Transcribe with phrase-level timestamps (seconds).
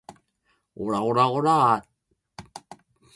[0.77, 1.85] オラオラオラァ